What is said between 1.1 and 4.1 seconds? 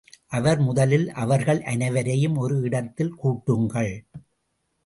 அவர்கள் அனைவரையும் ஒரு இடத்தில் கூட்டுங்கள்.